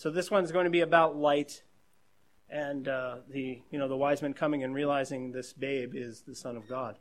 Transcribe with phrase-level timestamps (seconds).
[0.00, 1.62] so this one's going to be about light
[2.48, 6.34] and uh, the you know the wise men coming and realizing this babe is the
[6.34, 6.96] Son of God.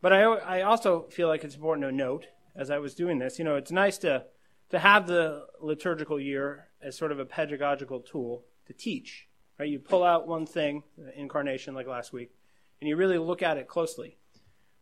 [0.00, 3.38] But I I also feel like it's important to note as I was doing this,
[3.38, 4.24] you know, it's nice to
[4.70, 9.28] to have the liturgical year as sort of a pedagogical tool to teach.
[9.58, 9.68] Right?
[9.68, 10.82] You pull out one thing,
[11.14, 12.30] incarnation, like last week,
[12.80, 14.16] and you really look at it closely.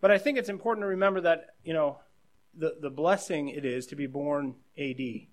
[0.00, 1.98] But I think it's important to remember that you know
[2.54, 5.32] the the blessing it is to be born A.D.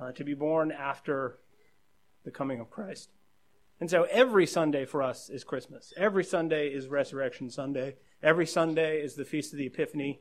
[0.00, 1.38] Uh, to be born after
[2.24, 3.10] the coming of Christ.
[3.80, 5.92] And so every Sunday for us is Christmas.
[5.94, 7.96] Every Sunday is Resurrection Sunday.
[8.22, 10.20] Every Sunday is the Feast of the Epiphany,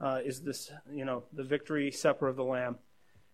[0.00, 2.78] uh, is this, you know, the victory supper of the Lamb.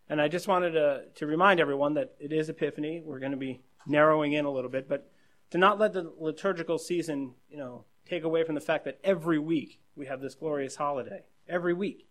[0.09, 3.03] And I just wanted to, to remind everyone that it is Epiphany.
[3.05, 5.11] We're going to be narrowing in a little bit, but
[5.51, 9.39] to not let the liturgical season, you know, take away from the fact that every
[9.39, 11.25] week we have this glorious holiday.
[11.47, 12.09] Every week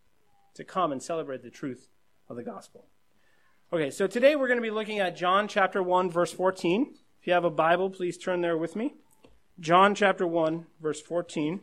[0.53, 1.87] to come and celebrate the truth
[2.29, 2.85] of the gospel.
[3.73, 6.93] Okay, so today we're going to be looking at John chapter 1, verse 14.
[7.19, 8.93] If you have a Bible, please turn there with me.
[9.59, 11.61] John chapter 1, verse 14.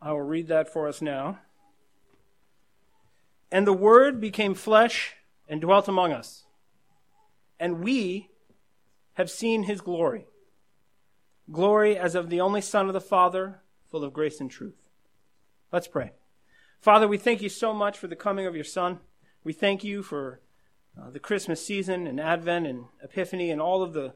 [0.00, 1.40] I will read that for us now.
[3.50, 5.16] And the Word became flesh
[5.46, 6.44] and dwelt among us.
[7.60, 8.30] And we
[9.14, 10.26] have seen his glory.
[11.50, 14.88] Glory as of the only Son of the Father, full of grace and truth.
[15.70, 16.12] Let's pray.
[16.80, 18.98] Father, we thank you so much for the coming of your Son.
[19.44, 20.40] We thank you for
[20.96, 24.14] uh, the Christmas season and Advent and Epiphany and all of the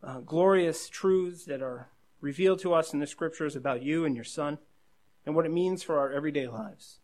[0.00, 1.88] uh, glorious truths that are
[2.20, 4.58] revealed to us in the scriptures about you and your Son
[5.26, 7.00] and what it means for our everyday lives.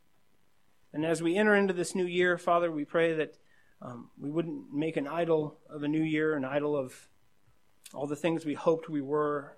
[0.92, 3.36] And as we enter into this new year, Father, we pray that
[3.82, 7.08] um, we wouldn't make an idol of a new year, an idol of
[7.92, 9.56] all the things we hoped we were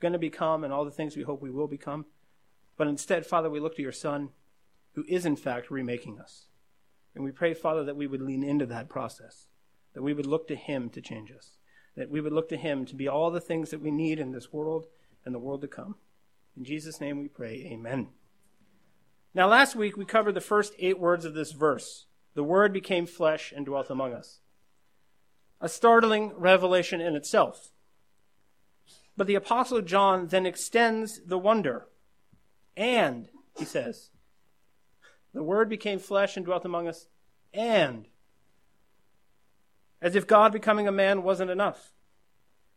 [0.00, 2.06] going to become and all the things we hope we will become.
[2.76, 4.30] But instead, Father, we look to your Son,
[4.94, 6.46] who is in fact remaking us.
[7.16, 9.46] And we pray, Father, that we would lean into that process,
[9.94, 11.56] that we would look to Him to change us,
[11.96, 14.32] that we would look to Him to be all the things that we need in
[14.32, 14.84] this world
[15.24, 15.94] and the world to come.
[16.58, 18.08] In Jesus' name we pray, Amen.
[19.34, 22.04] Now, last week we covered the first eight words of this verse.
[22.34, 24.40] The Word became flesh and dwelt among us.
[25.58, 27.70] A startling revelation in itself.
[29.16, 31.86] But the Apostle John then extends the wonder.
[32.76, 34.10] And, he says,
[35.36, 37.08] the Word became flesh and dwelt among us,
[37.52, 38.06] and
[40.00, 41.92] as if God becoming a man wasn't enough.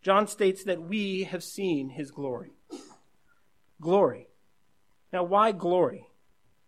[0.01, 2.51] John states that we have seen his glory.
[3.79, 4.27] Glory.
[5.13, 6.07] Now, why glory?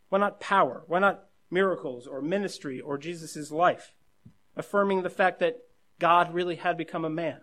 [0.07, 0.83] Why not power?
[0.87, 3.93] Why not miracles or ministry or Jesus' life?
[4.55, 5.57] Affirming the fact that
[5.99, 7.41] God really had become a man.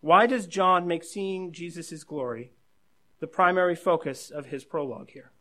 [0.00, 2.52] Why does John make seeing Jesus' glory
[3.20, 5.32] the primary focus of his prologue here?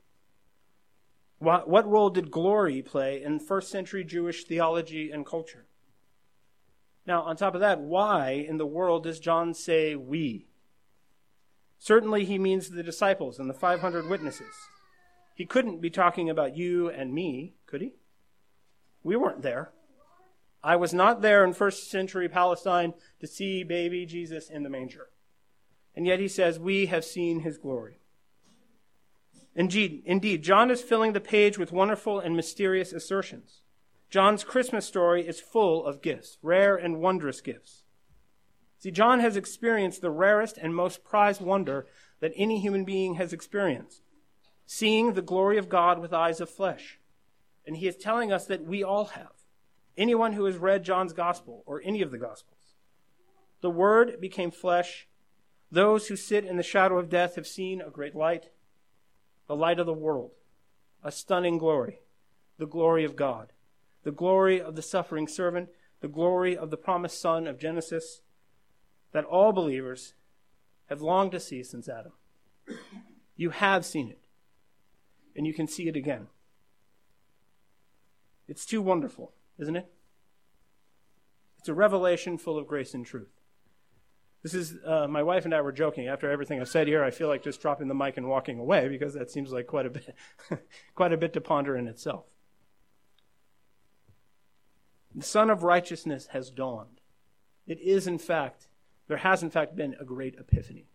[1.44, 5.66] What, what role did glory play in first century Jewish theology and culture?
[7.06, 10.48] Now, on top of that, why in the world does John say we?
[11.80, 14.54] Certainly, he means the disciples and the 500 witnesses.
[15.36, 17.96] He couldn't be talking about you and me, could he?
[19.04, 19.74] We weren't there.
[20.64, 25.10] I was not there in first century Palestine to see baby Jesus in the manger.
[25.94, 28.00] And yet he says, We have seen his glory.
[29.56, 33.62] Indeed, indeed, John is filling the page with wonderful and mysterious assertions.
[34.10, 37.84] John's Christmas story is full of gifts, rare and wondrous gifts.
[38.80, 41.88] See, John has experienced the rarest and most prized wonder
[42.20, 44.04] that any human being has experienced
[44.66, 47.00] seeing the glory of God with eyes of flesh.
[47.66, 49.32] And he is telling us that we all have.
[49.98, 52.76] Anyone who has read John's gospel or any of the gospels.
[53.62, 55.08] The word became flesh.
[55.72, 58.50] Those who sit in the shadow of death have seen a great light
[59.48, 60.32] the light of the world,
[61.04, 62.00] a stunning glory,
[62.58, 63.52] the glory of God,
[64.04, 65.70] the glory of the suffering servant,
[66.02, 68.22] the glory of the promised Son of Genesis,
[69.12, 70.14] that all believers
[70.88, 72.14] have longed to see since Adam.
[73.36, 74.26] You have seen it,
[75.36, 76.28] and you can see it again.
[78.48, 79.92] It's too wonderful, isn't it?
[81.60, 83.40] It's a revelation full of grace and truth.
[84.44, 86.10] This is, uh, my wife and I were joking.
[86.10, 88.90] After everything I've said here, I feel like just dropping the mic and walking away
[88.90, 90.14] because that seems like quite a bit,
[90.96, 92.26] quite a bit to ponder in itself.
[95.16, 97.00] The Sun of Righteousness has dawned.
[97.66, 98.68] It is, in fact,
[99.08, 100.88] there has, in fact, been a great epiphany.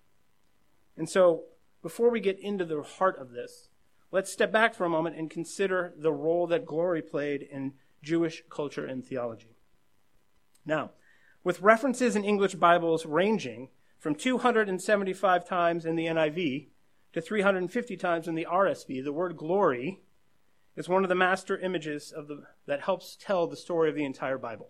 [0.96, 1.44] And so,
[1.82, 3.68] before we get into the heart of this,
[4.10, 8.42] let's step back for a moment and consider the role that glory played in Jewish
[8.50, 9.56] culture and theology.
[10.66, 10.90] Now,
[11.44, 13.68] with references in English Bibles ranging
[13.98, 16.68] from 275 times in the NIV
[17.12, 20.00] to 350 times in the RSV, the word glory
[20.76, 24.04] is one of the master images of the, that helps tell the story of the
[24.04, 24.68] entire Bible.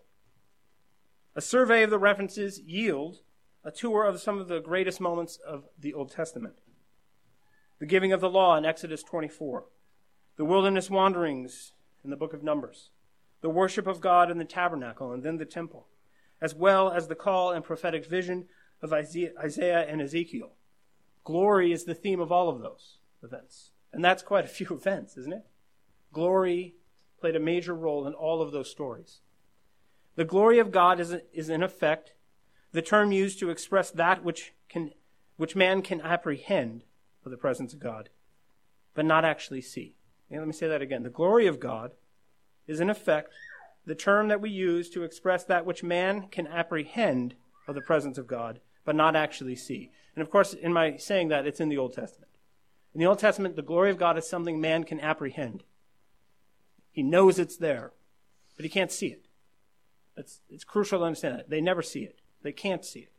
[1.37, 3.21] A survey of the references yield
[3.63, 6.61] a tour of some of the greatest moments of the Old Testament.
[7.79, 9.67] The giving of the law in Exodus 24,
[10.37, 11.73] the wilderness wanderings
[12.03, 12.91] in the book of Numbers,
[13.41, 15.87] the worship of God in the tabernacle and then the temple,
[16.41, 18.47] as well as the call and prophetic vision
[18.81, 20.53] of Isaiah and Ezekiel.
[21.25, 23.73] Glory is the theme of all of those events.
[23.93, 25.47] And that's quite a few events, isn't it?
[26.13, 26.75] Glory
[27.21, 29.21] played a major role in all of those stories.
[30.15, 32.15] The glory of God is, is in effect
[32.73, 34.93] the term used to express that which, can,
[35.37, 36.85] which man can apprehend
[37.25, 38.11] of the presence of God,
[38.95, 39.95] but not actually see.
[40.31, 41.03] Let me say that again.
[41.03, 41.93] The glory of God
[42.67, 43.33] is in effect
[43.89, 47.35] the term that we use to express that which man can apprehend
[47.67, 49.91] of the presence of God, but not actually see.
[50.15, 52.31] And of course, in my saying that, it's in the Old Testament.
[52.95, 55.65] In the Old Testament, the glory of God is something man can apprehend.
[56.93, 57.93] He knows it's there,
[58.57, 59.25] but he can't see it.
[60.19, 61.49] It's, it's crucial to understand that.
[61.49, 62.19] They never see it.
[62.43, 63.13] They can't see it.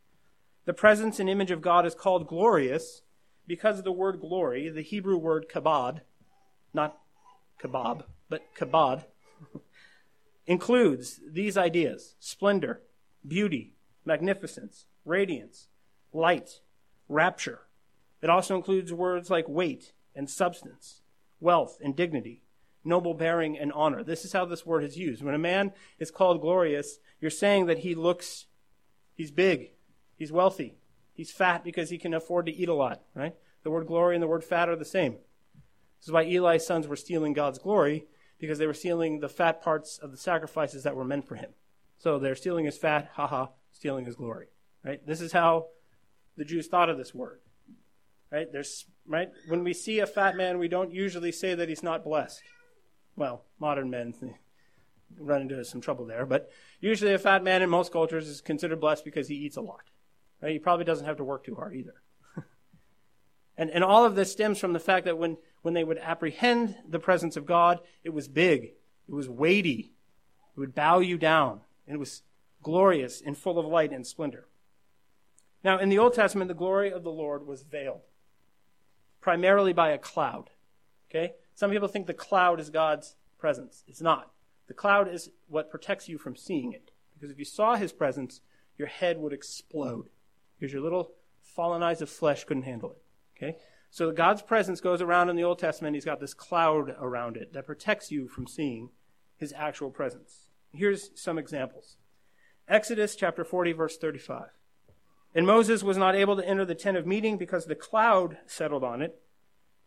[0.65, 3.01] The presence and image of God is called glorious
[3.47, 6.01] because of the word glory, the Hebrew word kabod,
[6.75, 6.99] not
[7.59, 9.05] kebab, but kabod,
[10.49, 12.81] includes these ideas splendor,
[13.25, 15.69] beauty, magnificence, radiance,
[16.11, 16.59] light,
[17.07, 17.61] rapture.
[18.21, 21.03] It also includes words like weight and substance,
[21.39, 22.43] wealth and dignity,
[22.83, 24.03] noble bearing and honor.
[24.03, 25.23] This is how this word is used.
[25.23, 28.47] When a man is called glorious, you're saying that he looks
[29.19, 29.71] He's big.
[30.15, 30.77] He's wealthy.
[31.13, 33.35] He's fat because he can afford to eat a lot, right?
[33.63, 35.17] The word glory and the word fat are the same.
[35.99, 38.05] This is why Eli's sons were stealing God's glory,
[38.39, 41.51] because they were stealing the fat parts of the sacrifices that were meant for him.
[41.97, 44.47] So they're stealing his fat, haha, stealing his glory.
[44.83, 45.05] Right?
[45.05, 45.67] This is how
[46.37, 47.41] the Jews thought of this word.
[48.31, 48.51] Right?
[48.51, 52.03] There's right when we see a fat man, we don't usually say that he's not
[52.03, 52.41] blessed.
[53.15, 54.13] Well, modern men
[55.19, 56.25] run into some trouble there.
[56.25, 56.49] But
[56.79, 59.89] usually, a fat man in most cultures is considered blessed because he eats a lot.
[60.41, 60.53] Right?
[60.53, 61.95] He probably doesn't have to work too hard either.
[63.59, 66.77] And, and all of this stems from the fact that when, when they would apprehend
[66.87, 68.71] the presence of God, it was big,
[69.07, 69.91] it was weighty,
[70.55, 72.21] it would bow you down, and it was
[72.63, 74.47] glorious and full of light and splendor.
[75.61, 78.03] Now, in the Old Testament, the glory of the Lord was veiled,
[79.19, 80.51] primarily by a cloud.
[81.11, 81.33] Okay?
[81.53, 83.83] Some people think the cloud is God's presence.
[83.89, 84.31] It's not.
[84.67, 86.91] The cloud is what protects you from seeing it.
[87.13, 88.39] Because if you saw his presence,
[88.77, 90.07] your head would explode.
[90.57, 91.11] Because your little
[91.41, 93.01] fallen eyes of flesh couldn't handle it.
[93.41, 93.57] Okay?
[93.89, 95.95] So God's presence goes around in the Old Testament.
[95.95, 98.89] He's got this cloud around it that protects you from seeing
[99.37, 100.47] his actual presence.
[100.71, 101.97] Here's some examples.
[102.67, 104.49] Exodus chapter 40, verse 35.
[105.33, 108.83] And Moses was not able to enter the tent of meeting because the cloud settled
[108.83, 109.21] on it,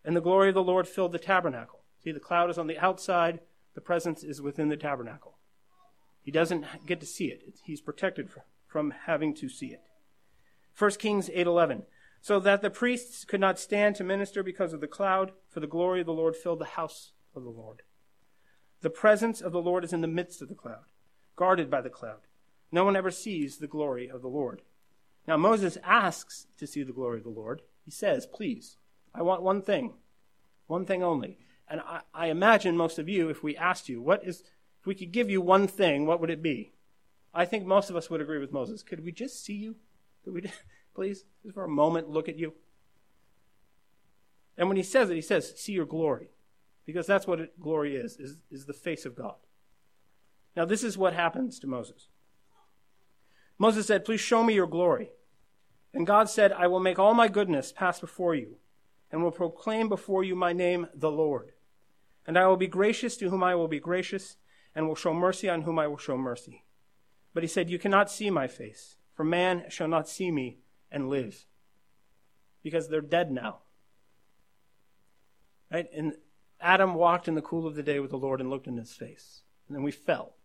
[0.05, 1.81] and the glory of the Lord filled the tabernacle.
[2.03, 3.41] See, the cloud is on the outside,
[3.75, 5.39] the presence is within the tabernacle.
[6.23, 7.43] He doesn't get to see it.
[7.65, 8.31] He's protected
[8.67, 9.83] from having to see it.
[10.77, 11.85] 1 Kings 8:11
[12.23, 15.67] so that the priests could not stand to minister because of the cloud for the
[15.67, 17.83] glory of the Lord filled the house of the Lord.
[18.81, 20.85] The presence of the Lord is in the midst of the cloud,
[21.37, 22.21] guarded by the cloud.
[22.71, 24.63] No one ever sees the glory of the Lord.
[25.27, 27.63] Now Moses asks to see the glory of the Lord.
[27.85, 28.77] He says, "Please,
[29.13, 29.95] I want one thing.
[30.69, 31.39] One thing only.
[31.69, 34.43] And I, I imagine most of you, if we asked you, what is,
[34.81, 36.73] if we could give you one thing, what would it be?
[37.35, 38.83] I think most of us would agree with Moses.
[38.83, 39.77] Could we just see you?
[40.25, 40.43] Could we,
[40.95, 42.55] please, just for a moment, look at you?
[44.57, 46.29] And when he says it, he says, see your glory.
[46.85, 49.37] Because that's what it, glory is, is, is the face of God.
[50.57, 52.09] Now, this is what happens to Moses.
[53.59, 55.11] Moses said, Please show me your glory.
[55.95, 58.57] And God said, I will make all my goodness pass before you,
[59.11, 61.53] and will proclaim before you my name, the Lord.
[62.27, 64.37] And I will be gracious to whom I will be gracious,
[64.75, 66.65] and will show mercy on whom I will show mercy.
[67.35, 70.59] But he said, You cannot see my face, for man shall not see me
[70.93, 71.47] and live.
[72.63, 73.61] Because they're dead now.
[75.73, 75.89] Right?
[75.93, 76.13] And
[76.61, 78.93] Adam walked in the cool of the day with the Lord and looked in his
[78.93, 79.43] face.
[79.67, 80.37] And then we fell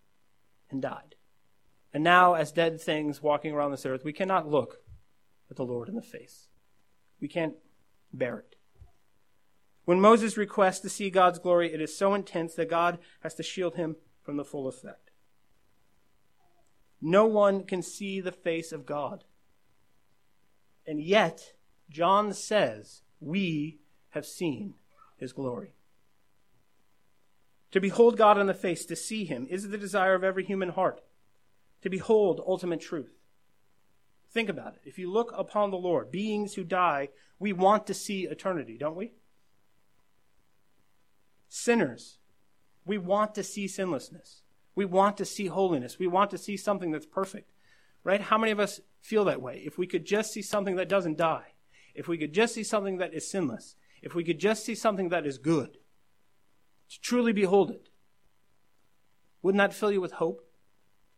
[0.72, 1.16] and died.
[1.94, 4.78] And now, as dead things walking around this earth, we cannot look
[5.50, 6.48] at the Lord in the face.
[7.20, 7.56] We can't
[8.12, 8.56] bear it.
[9.86, 13.44] When Moses requests to see God's glory, it is so intense that God has to
[13.44, 15.12] shield him from the full effect.
[17.02, 19.24] No one can see the face of God.
[20.88, 21.54] And yet,
[21.90, 23.80] John says, we
[24.12, 24.76] have seen
[25.18, 25.74] his glory.
[27.72, 30.70] To behold God in the face, to see him, is the desire of every human
[30.70, 31.02] heart.
[31.82, 33.12] To behold ultimate truth.
[34.32, 34.82] Think about it.
[34.86, 38.96] If you look upon the Lord, beings who die, we want to see eternity, don't
[38.96, 39.12] we?
[41.50, 42.20] Sinners
[42.86, 44.42] We want to see sinlessness.
[44.74, 46.00] We want to see holiness.
[46.00, 47.52] We want to see something that's perfect.
[48.04, 48.22] Right?
[48.22, 49.64] How many of us feel that way?
[49.66, 51.54] If we could just see something that doesn't die,
[51.96, 55.10] if we could just see something that is sinless, if we could just see something
[55.10, 55.78] that is good,
[56.90, 57.90] to truly behold it,
[59.42, 60.42] wouldn't that fill you with hope?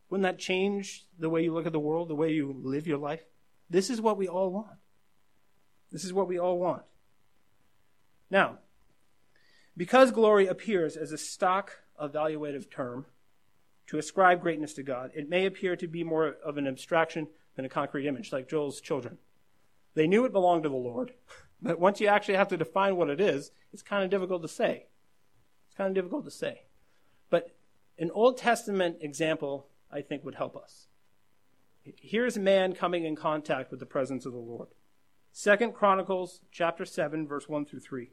[0.10, 2.98] Wouldn't that change the way you look at the world, the way you live your
[3.00, 3.24] life?
[3.70, 4.78] This is what we all want.
[5.92, 6.84] This is what we all want.
[8.30, 8.60] Now,
[9.76, 13.08] because glory appears as a stock evaluative term
[13.88, 17.66] to ascribe greatness to God, it may appear to be more of an abstraction than
[17.66, 19.18] a concrete image, like Joel's children.
[19.96, 21.14] They knew it belonged to the Lord,
[21.62, 24.48] but once you actually have to define what it is, it's kind of difficult to
[24.48, 24.88] say.
[25.68, 26.64] It's kind of difficult to say.
[27.30, 27.56] But
[27.98, 30.88] an Old Testament example, I think, would help us.
[31.84, 34.70] Here's a man coming in contact with the presence of the Lord.
[35.32, 38.12] Second Chronicles chapter 7 verse 1 through 3.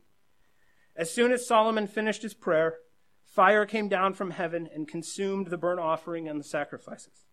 [0.94, 2.78] As soon as Solomon finished his prayer,
[3.24, 7.25] fire came down from heaven and consumed the burnt offering and the sacrifices.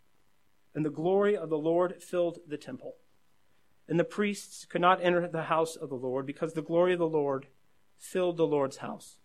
[0.75, 2.95] And the glory of the Lord filled the temple.
[3.87, 6.99] And the priests could not enter the house of the Lord because the glory of
[6.99, 7.47] the Lord
[7.97, 9.17] filled the Lord's house.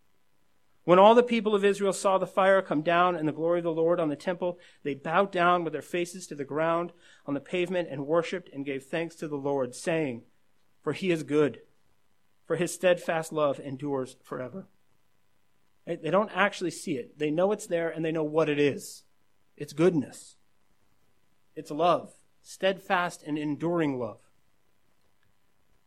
[0.88, 3.64] When all the people of Israel saw the fire come down and the glory of
[3.64, 6.92] the Lord on the temple, they bowed down with their faces to the ground
[7.26, 10.22] on the pavement and worshipped and gave thanks to the Lord, saying,
[10.82, 11.60] For he is good,
[12.46, 14.66] for his steadfast love endures forever.
[15.86, 17.18] They don't actually see it.
[17.18, 19.04] They know it's there and they know what it is.
[19.58, 20.37] It's goodness.
[21.58, 24.20] It's love, steadfast and enduring love.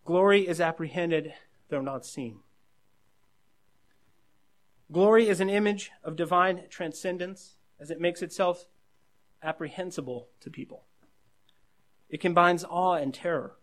[0.03, 1.33] Glory is apprehended,
[1.69, 2.41] though not seen.
[4.91, 8.65] Glory is an image of divine transcendence as it makes itself
[9.41, 10.83] apprehensible to people.
[12.09, 13.55] It combines awe and terror.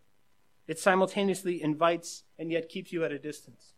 [0.66, 3.74] It simultaneously invites and yet keeps you at a distance.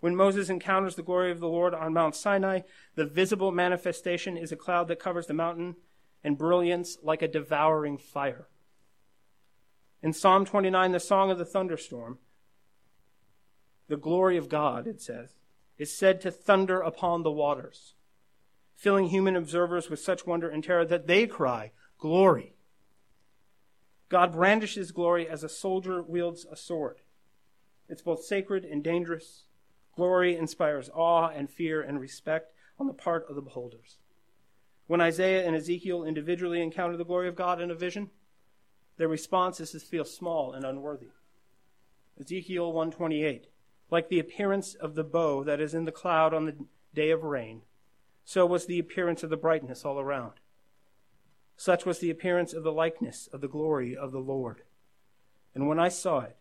[0.00, 2.60] When Moses encounters the glory of the Lord on Mount Sinai,
[2.94, 5.76] the visible manifestation is a cloud that covers the mountain
[6.24, 8.48] and brilliance like a devouring fire.
[10.02, 12.18] In Psalm 29, the song of the thunderstorm,
[13.88, 15.36] the glory of God, it says,
[15.78, 17.94] is said to thunder upon the waters,
[18.76, 22.54] filling human observers with such wonder and terror that they cry, Glory!
[24.08, 26.98] God brandishes glory as a soldier wields a sword.
[27.88, 29.44] It's both sacred and dangerous.
[29.94, 33.98] Glory inspires awe and fear and respect on the part of the beholders.
[34.86, 38.10] When Isaiah and Ezekiel individually encounter the glory of God in a vision,
[38.96, 41.10] their response is to feel small and unworthy.
[42.20, 43.48] Ezekiel 128
[43.92, 46.56] like the appearance of the bow that is in the cloud on the
[46.94, 47.60] day of rain,
[48.24, 50.32] so was the appearance of the brightness all around.
[51.58, 54.62] Such was the appearance of the likeness of the glory of the Lord.
[55.54, 56.38] And when I saw it,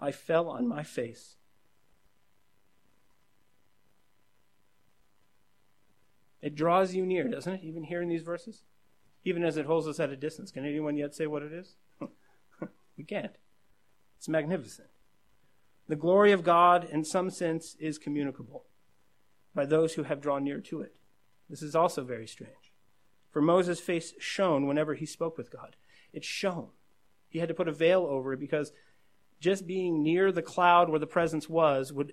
[0.00, 1.36] I fell on my face.
[6.40, 7.60] It draws you near, doesn't it?
[7.62, 8.62] Even here in these verses?
[9.24, 10.50] Even as it holds us at a distance.
[10.50, 11.76] Can anyone yet say what it is?
[12.96, 13.36] we can't.
[14.16, 14.88] It's magnificent.
[15.88, 18.64] The glory of God, in some sense, is communicable
[19.54, 20.94] by those who have drawn near to it.
[21.48, 22.72] This is also very strange.
[23.30, 25.76] For Moses' face shone whenever he spoke with God.
[26.12, 26.70] It shone.
[27.28, 28.72] He had to put a veil over it because
[29.40, 32.12] just being near the cloud where the presence was would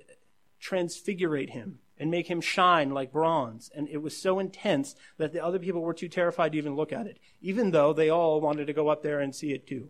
[0.60, 3.71] transfigurate him and make him shine like bronze.
[3.73, 6.91] And it was so intense that the other people were too terrified to even look
[6.91, 9.89] at it, even though they all wanted to go up there and see it too.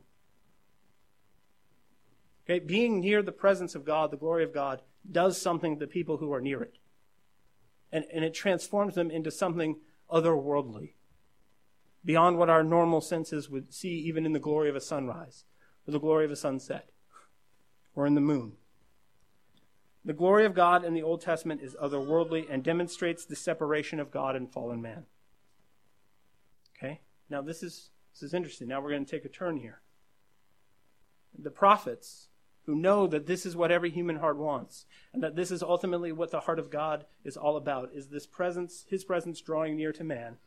[2.45, 4.81] Okay, being near the presence of God, the glory of God,
[5.12, 6.77] does something to the people who are near it.
[7.91, 9.77] And, and it transforms them into something
[10.12, 10.93] otherworldly,
[12.03, 15.45] beyond what our normal senses would see even in the glory of a sunrise,
[15.88, 16.89] or the glory of a sunset,
[17.95, 18.53] or in the moon.
[20.05, 24.12] The glory of God in the Old Testament is otherworldly and demonstrates the separation of
[24.12, 25.05] God and fallen man.
[26.77, 27.01] Okay?
[27.27, 28.67] Now this is this is interesting.
[28.67, 29.81] Now we're going to take a turn here.
[31.38, 32.29] The prophets
[32.65, 36.12] who know that this is what every human heart wants and that this is ultimately
[36.12, 39.91] what the heart of God is all about is this presence his presence drawing near
[39.91, 40.38] to man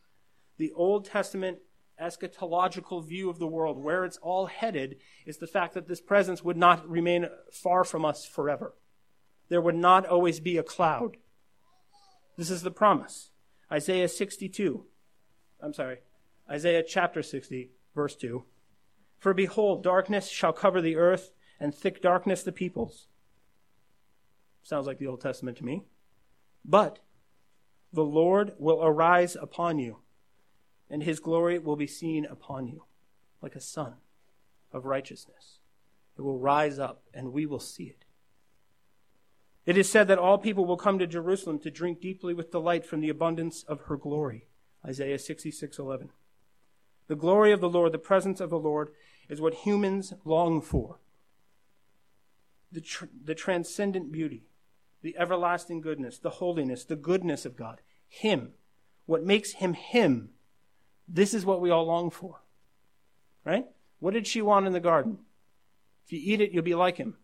[0.56, 1.58] the old testament
[2.02, 4.96] eschatological view of the world where it's all headed
[5.26, 8.74] is the fact that this presence would not remain far from us forever
[9.48, 11.16] there would not always be a cloud
[12.36, 13.30] this is the promise
[13.70, 14.84] isaiah 62
[15.60, 15.98] i'm sorry
[16.50, 18.44] isaiah chapter 60 verse 2
[19.18, 23.06] for behold darkness shall cover the earth and thick darkness the peoples.
[24.62, 25.84] Sounds like the Old Testament to me.
[26.64, 27.00] But
[27.92, 29.98] the Lord will arise upon you,
[30.90, 32.84] and his glory will be seen upon you,
[33.40, 33.94] like a sun
[34.72, 35.58] of righteousness.
[36.16, 38.04] It will rise up, and we will see it.
[39.68, 42.86] It is said that all people will come to Jerusalem to drink deeply with delight
[42.86, 44.46] from the abundance of her glory.
[44.82, 46.08] Isaiah 66:11.
[47.06, 48.94] The glory of the Lord, the presence of the Lord,
[49.28, 51.00] is what humans long for.
[52.72, 54.46] The, tr- the transcendent beauty,
[55.02, 58.54] the everlasting goodness, the holiness, the goodness of God, Him,
[59.04, 60.30] what makes Him Him.
[61.06, 62.40] This is what we all long for.
[63.44, 63.66] Right?
[63.98, 65.18] What did she want in the garden?
[66.06, 67.18] If you eat it, you'll be like Him.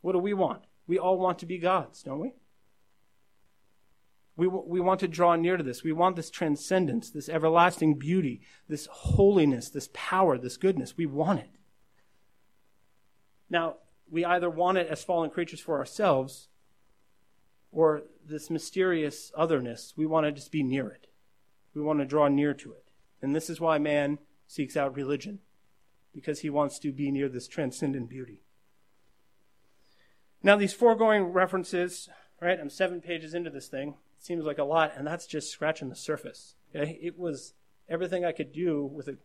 [0.00, 0.62] What do we want?
[0.86, 2.34] We all want to be gods, don't we?
[4.36, 5.84] We, we want to draw near to this.
[5.84, 10.96] We want this transcendence, this everlasting beauty, this holiness, this power, this goodness.
[10.96, 11.50] We want it.
[13.48, 13.76] Now,
[14.10, 16.48] we either want it as fallen creatures for ourselves
[17.70, 19.94] or this mysterious otherness.
[19.96, 21.06] We want to just be near it.
[21.74, 22.84] We want to draw near to it.
[23.22, 25.40] And this is why man seeks out religion,
[26.12, 28.43] because he wants to be near this transcendent beauty.
[30.44, 32.60] Now, these foregoing references, right?
[32.60, 35.88] I'm seven pages into this thing It seems like a lot, and that's just scratching
[35.88, 36.54] the surface.
[36.76, 36.98] Okay?
[37.02, 37.54] It was
[37.88, 39.16] everything I could do with a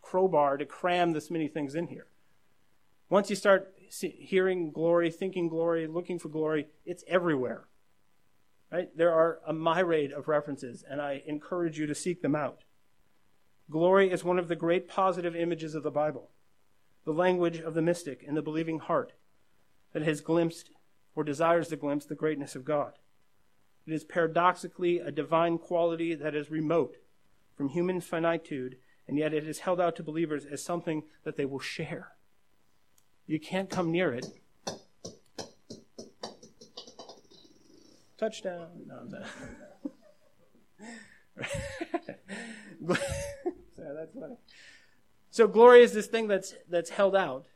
[0.00, 2.06] crowbar to cram this many things in here.
[3.10, 7.64] Once you start hearing glory, thinking glory, looking for glory, it's everywhere.
[8.70, 8.96] Right?
[8.96, 12.62] There are a myriad of references, and I encourage you to seek them out.
[13.68, 16.30] Glory is one of the great positive images of the Bible,
[17.04, 19.14] the language of the mystic and the believing heart
[19.98, 20.70] that has glimpsed
[21.16, 22.92] or desires to glimpse the greatness of God.
[23.84, 26.98] It is paradoxically a divine quality that is remote
[27.56, 28.76] from human finitude,
[29.08, 32.12] and yet it is held out to believers as something that they will share.
[33.26, 34.26] You can't come near it.
[38.16, 38.68] Touchdown.
[38.86, 39.08] No,
[45.30, 47.46] so is this thing that's that's held out,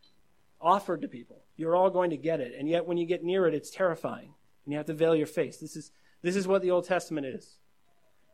[0.61, 1.41] offered to people.
[1.56, 4.35] You're all going to get it, and yet when you get near it, it's terrifying,
[4.64, 5.59] and you have to veil your face.
[5.59, 5.92] This is
[6.23, 7.59] this is what the Old Testament is,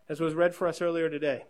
[0.08, 1.44] as was read for us earlier today.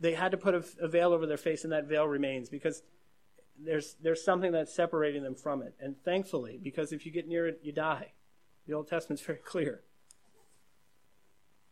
[0.00, 2.82] They had to put a, a veil over their face, and that veil remains because
[3.64, 5.74] there's, there's something that's separating them from it.
[5.80, 8.12] And thankfully, because if you get near it, you die.
[8.66, 9.82] The Old Testament's very clear.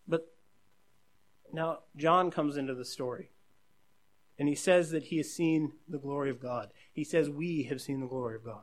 [0.07, 0.33] But
[1.53, 3.31] now John comes into the story.
[4.39, 6.71] And he says that he has seen the glory of God.
[6.93, 8.63] He says we have seen the glory of God.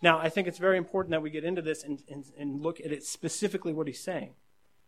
[0.00, 2.80] Now, I think it's very important that we get into this and, and, and look
[2.80, 4.34] at it specifically what he's saying,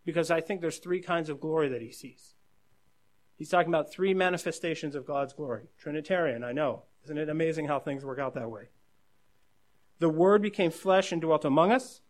[0.05, 2.35] because I think there's three kinds of glory that he sees.
[3.37, 5.69] He's talking about three manifestations of God's glory.
[5.79, 6.85] Trinitarian, I know.
[7.05, 8.69] Isn't it amazing how things work out that way?
[9.99, 12.01] The Word became flesh and dwelt among us,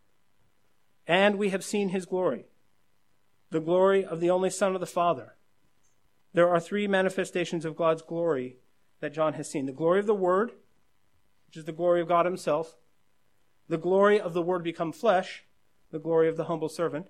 [1.07, 2.47] and we have seen his glory,
[3.51, 5.35] the glory of the only Son of the Father.
[6.35, 8.57] There are three manifestations of God's glory
[9.01, 10.51] that John has seen the glory of the Word,
[11.47, 12.77] which is the glory of God Himself,
[13.69, 15.45] the glory of the Word become flesh,
[15.93, 17.07] the glory of the humble servant,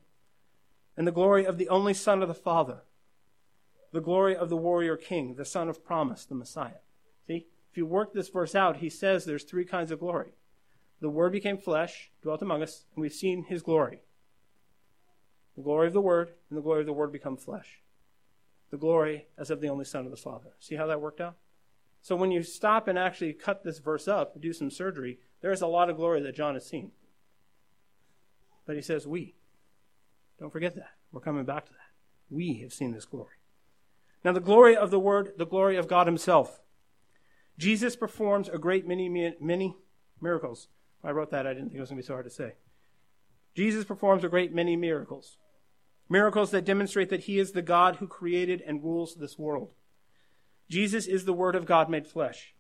[0.95, 2.83] and the glory of the only Son of the Father,
[3.93, 6.83] the glory of the warrior king, the Son of promise, the Messiah.
[7.27, 10.33] See, if you work this verse out, he says there's three kinds of glory.
[11.01, 14.01] The Word became flesh, dwelt among us, and we've seen his glory.
[15.57, 17.81] The glory of the Word, and the glory of the Word become flesh.
[18.71, 20.51] The glory as of the only Son of the Father.
[20.59, 21.37] See how that worked out?
[22.03, 25.63] So when you stop and actually cut this verse up, do some surgery, there is
[25.63, 26.93] a lot of glory that John has seen.
[28.67, 29.35] But he says, We.
[30.39, 30.91] Don't forget that.
[31.13, 31.79] We're coming back to that.
[32.29, 33.37] We have seen this glory.
[34.25, 36.61] Now, the glory of the Word, the glory of God Himself.
[37.57, 39.09] Jesus performs a great many,
[39.41, 39.77] many
[40.21, 40.69] miracles.
[41.05, 42.55] I wrote that, I didn't think it was going to be so hard to say.
[43.55, 45.37] Jesus performs a great many miracles.
[46.09, 49.73] Miracles that demonstrate that He is the God who created and rules this world.
[50.69, 52.55] Jesus is the Word of God made flesh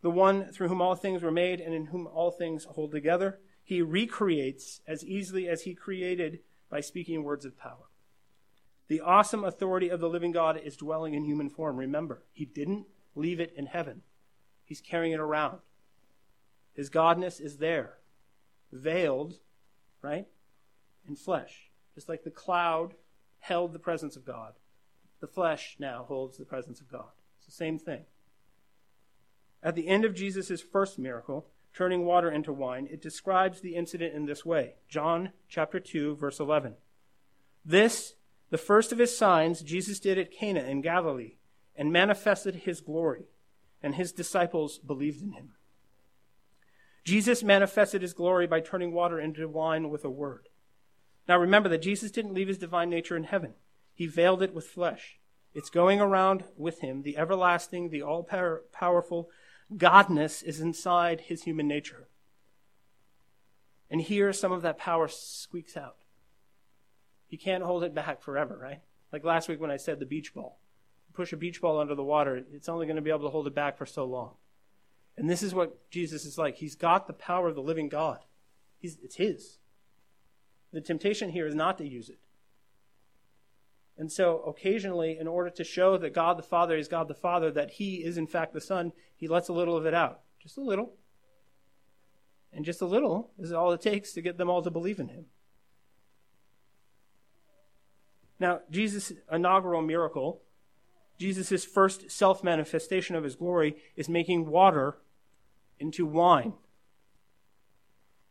[0.00, 3.40] the one through whom all things were made and in whom all things hold together.
[3.64, 7.90] He recreates as easily as he created by speaking words of power.
[8.86, 11.76] The awesome authority of the living God is dwelling in human form.
[11.76, 14.02] Remember, he didn't leave it in heaven,
[14.64, 15.58] he's carrying it around.
[16.72, 17.98] His godness is there,
[18.70, 19.40] veiled,
[20.00, 20.28] right,
[21.08, 21.67] in flesh.
[21.98, 22.94] Just like the cloud
[23.40, 24.52] held the presence of God,
[25.18, 27.08] the flesh now holds the presence of God.
[27.38, 28.02] It's the same thing.
[29.64, 34.14] At the end of Jesus' first miracle, turning water into wine, it describes the incident
[34.14, 34.74] in this way.
[34.88, 36.74] John chapter 2, verse 11.
[37.64, 38.14] This,
[38.50, 41.38] the first of his signs, Jesus did at Cana in Galilee
[41.74, 43.24] and manifested his glory,
[43.82, 45.54] and his disciples believed in him.
[47.02, 50.48] Jesus manifested his glory by turning water into wine with a word.
[51.28, 53.54] Now remember that Jesus didn't leave his divine nature in heaven.
[53.94, 55.18] He veiled it with flesh.
[55.54, 58.22] It's going around with him, the everlasting, the all
[58.72, 59.28] powerful,
[59.74, 62.08] Godness is inside his human nature.
[63.90, 65.96] And here, some of that power squeaks out.
[67.28, 68.80] You can't hold it back forever, right?
[69.12, 70.60] Like last week when I said the beach ball.
[71.12, 73.46] push a beach ball under the water, it's only going to be able to hold
[73.46, 74.34] it back for so long.
[75.16, 76.56] And this is what Jesus is like.
[76.56, 78.20] He's got the power of the living God.
[78.78, 79.58] He's, it's his.
[80.72, 82.18] The temptation here is not to use it.
[83.96, 87.50] And so, occasionally, in order to show that God the Father is God the Father,
[87.50, 90.20] that He is in fact the Son, He lets a little of it out.
[90.40, 90.94] Just a little.
[92.52, 95.08] And just a little is all it takes to get them all to believe in
[95.08, 95.26] Him.
[98.38, 100.42] Now, Jesus' inaugural miracle,
[101.18, 104.98] Jesus' first self manifestation of His glory, is making water
[105.80, 106.52] into wine.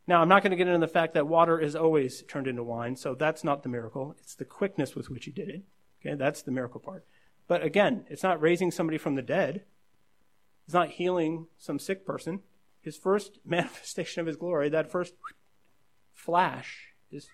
[0.07, 2.63] Now, I'm not going to get into the fact that water is always turned into
[2.63, 4.15] wine, so that's not the miracle.
[4.19, 5.63] It's the quickness with which he did it.
[6.01, 7.05] Okay, that's the miracle part.
[7.47, 9.63] But again, it's not raising somebody from the dead.
[10.65, 12.39] It's not healing some sick person.
[12.81, 15.13] His first manifestation of his glory, that first
[16.13, 17.27] flash, is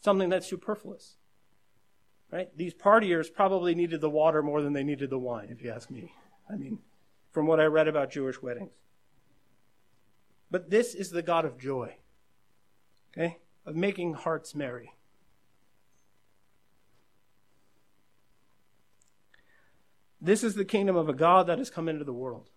[0.00, 1.16] something that's superfluous.
[2.32, 2.48] Right?
[2.56, 5.90] These partiers probably needed the water more than they needed the wine, if you ask
[5.90, 6.12] me.
[6.50, 6.78] I mean,
[7.30, 8.72] from what I read about Jewish weddings.
[10.50, 11.96] But this is the God of joy
[13.16, 14.92] okay, of making hearts merry.
[20.20, 22.50] This is the kingdom of a God that has come into the world,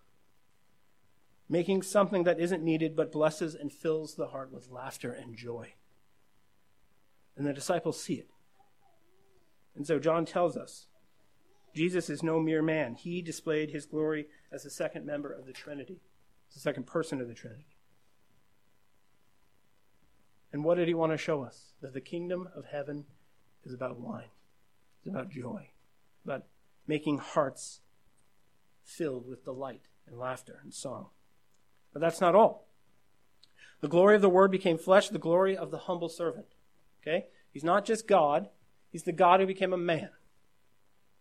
[1.48, 5.74] making something that isn't needed but blesses and fills the heart with laughter and joy.
[7.36, 8.28] And the disciples see it.
[9.76, 10.86] And so John tells us
[11.74, 12.94] Jesus is no mere man.
[12.94, 16.00] He displayed his glory as the second member of the Trinity,
[16.52, 17.66] the second person of the Trinity.
[20.52, 21.72] And what did he want to show us?
[21.80, 23.04] That the kingdom of heaven
[23.64, 24.30] is about wine,
[24.98, 25.68] it's about joy,
[26.24, 26.44] about
[26.86, 27.80] making hearts
[28.84, 31.08] filled with delight and laughter and song.
[31.92, 32.66] But that's not all.
[33.80, 36.54] The glory of the Word became flesh, the glory of the humble servant.
[37.02, 37.26] Okay?
[37.52, 38.48] He's not just God,
[38.90, 40.10] he's the God who became a man.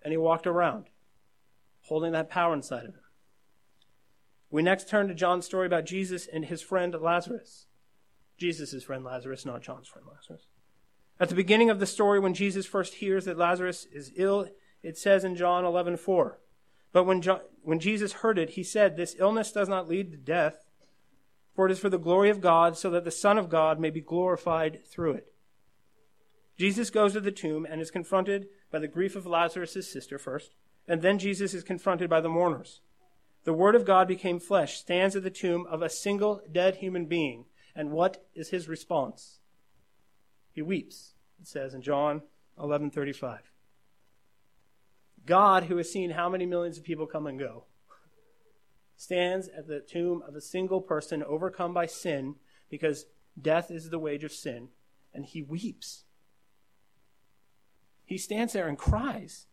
[0.02, 0.86] And he walked around,
[1.82, 3.02] holding that power inside of him.
[4.50, 7.68] We next turn to John's story about Jesus and his friend Lazarus.
[8.40, 10.48] Jesus' friend Lazarus, not John's friend Lazarus.
[11.20, 14.48] At the beginning of the story, when Jesus first hears that Lazarus is ill,
[14.82, 16.40] it says in John 11:4,
[16.94, 20.18] "But when, John, when Jesus heard it, he said, This illness does not lead to
[20.18, 20.66] death,
[21.54, 23.90] for it is for the glory of God, so that the Son of God may
[23.90, 25.34] be glorified through it."
[26.58, 30.56] Jesus goes to the tomb and is confronted by the grief of Lazarus' sister first,
[30.88, 32.80] and then Jesus is confronted by the mourners.
[33.44, 37.06] The Word of God became flesh, stands at the tomb of a single dead human
[37.06, 39.40] being and what is his response?
[40.52, 42.24] He weeps, it says in John
[42.58, 43.52] 11:35.
[45.26, 47.66] God, who has seen how many millions of people come and go,
[48.96, 52.36] stands at the tomb of a single person overcome by sin
[52.70, 53.06] because
[53.40, 54.70] death is the wage of sin,
[55.14, 56.04] and he weeps.
[58.06, 59.46] He stands there and cries.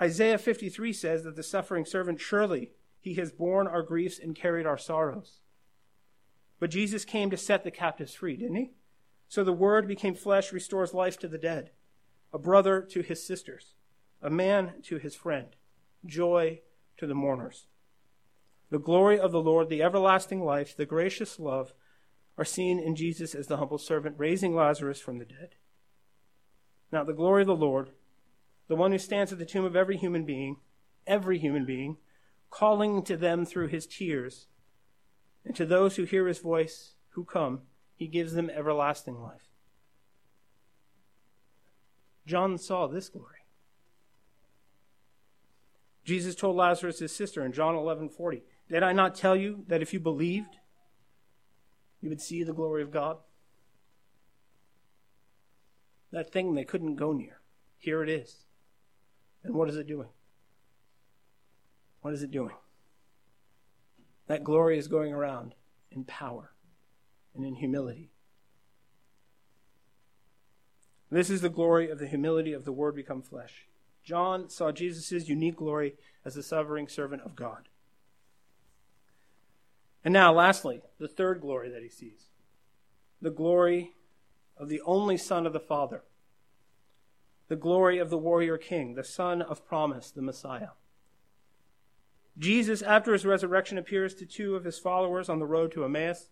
[0.00, 4.66] Isaiah 53 says that the suffering servant, surely he has borne our griefs and carried
[4.66, 5.40] our sorrows.
[6.60, 8.70] But Jesus came to set the captives free, didn't he?
[9.28, 11.70] So the Word became flesh, restores life to the dead,
[12.32, 13.74] a brother to his sisters,
[14.20, 15.56] a man to his friend,
[16.04, 16.60] joy
[16.98, 17.66] to the mourners.
[18.70, 21.72] The glory of the Lord, the everlasting life, the gracious love
[22.36, 25.56] are seen in Jesus as the humble servant, raising Lazarus from the dead.
[26.92, 27.90] Now, the glory of the Lord,
[28.68, 30.56] the one who stands at the tomb of every human being,
[31.06, 31.96] every human being,
[32.50, 34.46] calling to them through his tears,
[35.44, 37.62] and to those who hear his voice, who come,
[37.94, 39.48] he gives them everlasting life.
[42.26, 43.36] John saw this glory.
[46.04, 49.92] Jesus told Lazarus his sister in John 11:40, "Did I not tell you that if
[49.92, 50.58] you believed,
[52.00, 53.22] you would see the glory of God?"
[56.10, 57.42] That thing they couldn't go near.
[57.78, 58.46] Here it is.
[59.42, 60.10] And what is it doing?
[62.00, 62.56] What is it doing?
[64.30, 65.56] That glory is going around
[65.90, 66.52] in power
[67.34, 68.12] and in humility.
[71.10, 73.66] This is the glory of the humility of the Word become flesh.
[74.04, 77.70] John saw Jesus' unique glory as the suffering servant of God.
[80.04, 82.28] And now, lastly, the third glory that he sees
[83.20, 83.94] the glory
[84.56, 86.04] of the only Son of the Father,
[87.48, 90.68] the glory of the warrior king, the Son of promise, the Messiah.
[92.40, 96.30] Jesus, after his resurrection, appears to two of his followers on the road to Emmaus.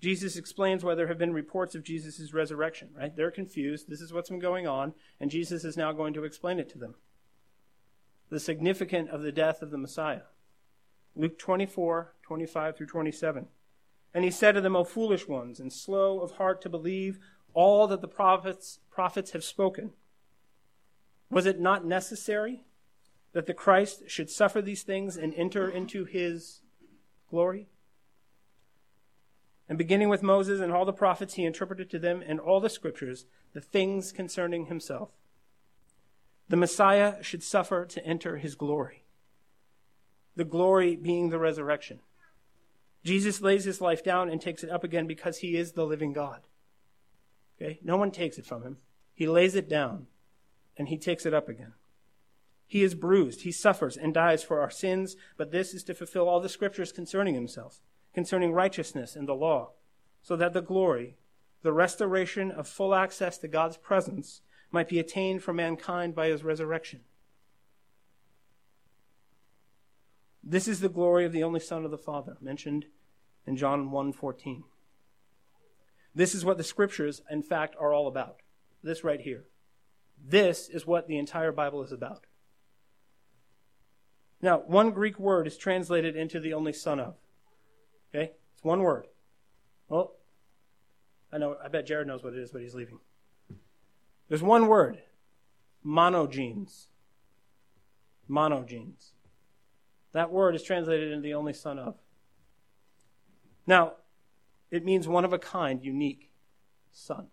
[0.00, 3.14] Jesus explains why there have been reports of Jesus' resurrection, right?
[3.14, 3.88] They're confused.
[3.88, 6.78] This is what's been going on, and Jesus is now going to explain it to
[6.78, 6.96] them.
[8.30, 10.22] The significance of the death of the Messiah.
[11.14, 13.46] Luke 24, 25 through 27.
[14.12, 17.20] And he said to them, O foolish ones, and slow of heart to believe
[17.54, 19.92] all that the prophets, prophets have spoken.
[21.30, 22.64] Was it not necessary
[23.32, 26.60] that the Christ should suffer these things and enter into his
[27.30, 27.68] glory?
[29.68, 32.68] And beginning with Moses and all the prophets, he interpreted to them in all the
[32.68, 35.10] scriptures the things concerning himself.
[36.48, 39.04] The Messiah should suffer to enter his glory,
[40.36, 42.00] the glory being the resurrection.
[43.04, 46.12] Jesus lays his life down and takes it up again because he is the living
[46.12, 46.40] God.
[47.60, 47.78] Okay?
[47.82, 48.76] No one takes it from him.
[49.14, 50.06] He lays it down
[50.76, 51.74] and he takes it up again.
[52.72, 56.26] He is bruised, he suffers and dies for our sins, but this is to fulfill
[56.26, 57.82] all the scriptures concerning himself,
[58.14, 59.72] concerning righteousness and the law,
[60.22, 61.18] so that the glory,
[61.60, 66.42] the restoration of full access to God's presence, might be attained for mankind by his
[66.42, 67.00] resurrection.
[70.42, 72.86] This is the glory of the only Son of the Father, mentioned
[73.46, 74.64] in John 1:14.
[76.14, 78.40] This is what the scriptures, in fact, are all about.
[78.82, 79.44] This right here.
[80.18, 82.24] This is what the entire Bible is about.
[84.42, 87.14] Now, one Greek word is translated into the only son of.
[88.12, 88.32] Okay?
[88.52, 89.06] It's one word.
[89.88, 90.14] Well,
[91.32, 92.98] I know, I bet Jared knows what it is, but he's leaving.
[94.28, 94.98] There's one word
[95.86, 96.86] monogenes.
[98.28, 99.12] Monogenes.
[100.12, 101.96] That word is translated into the only son of.
[103.66, 103.94] Now,
[104.70, 106.30] it means one of a kind, unique
[106.92, 107.28] son.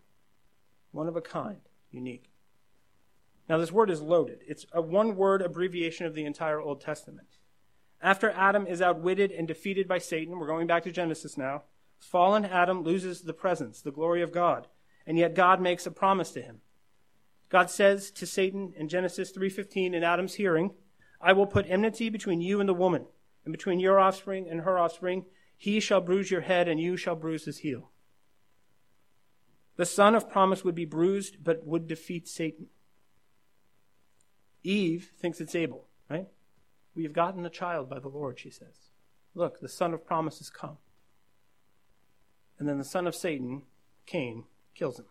[0.91, 2.28] One of a kind, unique.
[3.49, 4.43] Now, this word is loaded.
[4.47, 7.27] It's a one word abbreviation of the entire Old Testament.
[7.99, 11.63] After Adam is outwitted and defeated by Satan, we're going back to Genesis now,
[11.97, 14.67] fallen Adam loses the presence, the glory of God,
[15.05, 16.61] and yet God makes a promise to him.
[17.49, 20.75] God says to Satan in Genesis 3:15 in Adam's hearing,
[21.19, 23.07] I will put enmity between you and the woman,
[23.43, 25.25] and between your offspring and her offspring.
[25.57, 27.91] He shall bruise your head, and you shall bruise his heel.
[29.75, 32.67] The son of promise would be bruised, but would defeat Satan.
[34.63, 36.27] Eve thinks it's Abel, right?
[36.95, 38.89] We have gotten a child by the Lord, she says.
[39.35, 40.77] Look, the son of promise has come.
[42.57, 43.63] And then the son of Satan,
[44.05, 44.43] Cain,
[44.75, 45.05] kills him.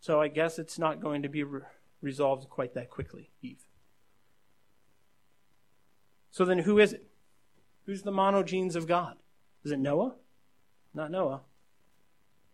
[0.00, 1.62] So I guess it's not going to be re-
[2.00, 3.66] resolved quite that quickly, Eve.
[6.30, 7.06] So then who is it?
[7.86, 9.16] Who's the monogenes of God?
[9.64, 10.16] Is it Noah?
[10.92, 11.42] Not Noah.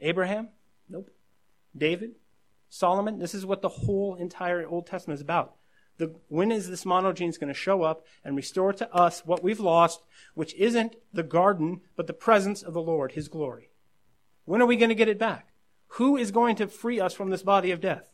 [0.00, 0.48] Abraham?
[0.88, 1.10] Nope.
[1.76, 2.12] David?
[2.74, 3.18] Solomon?
[3.18, 5.56] This is what the whole entire Old Testament is about.
[5.98, 9.60] The, when is this monogenes going to show up and restore to us what we've
[9.60, 13.68] lost, which isn't the garden, but the presence of the Lord, His glory?
[14.46, 15.52] When are we going to get it back?
[15.98, 18.10] Who is going to free us from this body of death?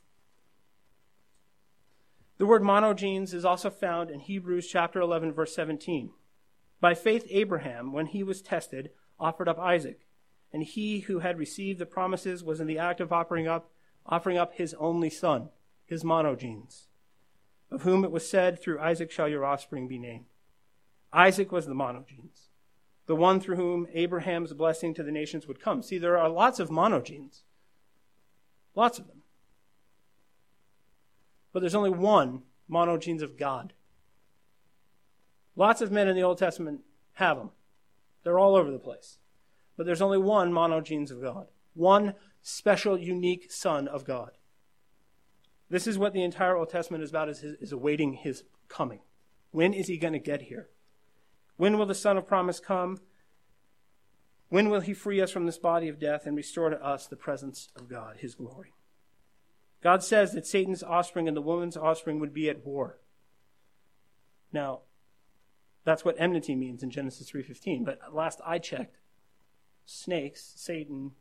[2.38, 6.11] The word monogenes is also found in Hebrews chapter 11 verse 17.
[6.81, 8.90] By faith Abraham, when he was tested,
[9.21, 10.01] offered up Isaac,
[10.53, 13.71] and he who had received the promises was in the act of offering up
[14.09, 15.51] offering up his only son,
[15.85, 16.87] his monogenes,
[17.71, 20.25] of whom it was said, through Isaac shall your offspring be named.
[21.12, 22.49] Isaac was the monogenes,
[23.07, 25.83] the one through whom Abraham's blessing to the nations would come.
[25.83, 27.42] See, there are lots of monogenes.
[28.75, 29.23] Lots of them.
[31.53, 33.73] But there's only one monogenes of God.
[35.57, 36.83] Lots of men in the Old Testament
[37.14, 37.51] have them.
[38.23, 39.18] They're all over the place.
[39.77, 41.47] But there's only one monogenes of God.
[41.75, 44.33] One special, unique Son of God.
[45.70, 49.01] This is what the entire Old Testament is about, is, is awaiting his coming.
[49.51, 50.68] When is he going to get here?
[51.57, 53.01] When will the Son of Promise come?
[54.48, 57.16] When will he free us from this body of death and restore to us the
[57.16, 58.72] presence of God, his glory?
[59.83, 62.98] God says that Satan's offspring and the woman's offspring would be at war.
[64.53, 64.81] Now,
[65.85, 68.98] that's what enmity means in Genesis 3:15, but last I checked,
[69.85, 71.12] snakes, Satan,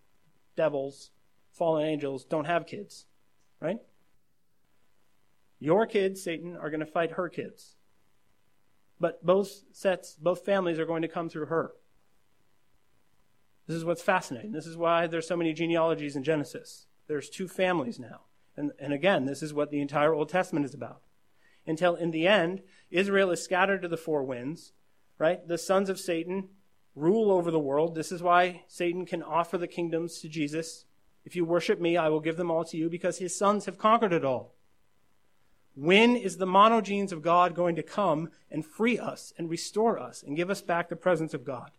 [0.58, 1.12] devils,
[1.54, 3.06] fallen angels don't have kids,
[3.62, 3.78] right?
[5.60, 7.78] Your kids, Satan, are going to fight her kids.
[9.00, 11.72] But both sets, both families are going to come through her.
[13.68, 14.52] This is what's fascinating.
[14.52, 16.88] This is why there's so many genealogies in Genesis.
[17.08, 18.22] There's two families now.
[18.56, 21.02] And, and again, this is what the entire Old Testament is about.
[21.66, 24.74] Until in the end, Israel is scattered to the four winds,
[25.20, 25.46] right?
[25.48, 26.50] The sons of Satan
[26.98, 27.96] rule over the world.
[27.96, 30.86] This is why Satan can offer the kingdoms to Jesus.
[31.24, 33.78] If you worship me, I will give them all to you because his sons have
[33.78, 34.56] conquered it all.
[35.76, 40.24] When is the monogenes of God going to come and free us and restore us
[40.24, 41.72] and give us back the presence of God?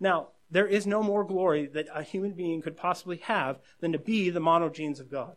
[0.00, 3.98] Now, there is no more glory that a human being could possibly have than to
[3.98, 5.36] be the monogenes of God.